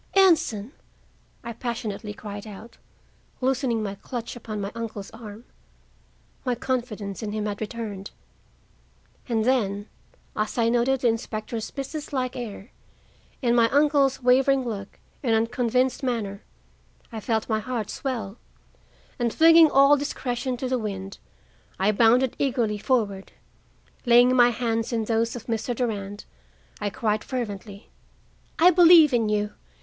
[0.15, 0.71] "Anson!"
[1.43, 2.77] I passionately cried out,
[3.39, 5.43] loosening my clutch upon my uncle's arm.
[6.43, 8.09] My confidence in him had returned.
[9.29, 9.87] And then,
[10.35, 12.71] as I noted the inspector's businesslike air,
[13.43, 16.41] and my uncle's wavering look and unconvinced manner,
[17.11, 18.37] I felt my heart swell,
[19.19, 21.19] and, flinging all discretion to the wind,
[21.77, 23.33] I bounded eagerly forward.
[24.07, 25.75] Laying my hands in those of Mr.
[25.75, 26.25] Durand,
[26.79, 27.91] I cried fervently:
[28.57, 29.53] "I believe in you.